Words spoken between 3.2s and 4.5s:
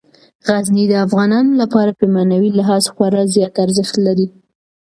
زیات ارزښت لري.